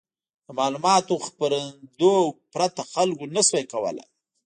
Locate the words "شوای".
3.47-3.65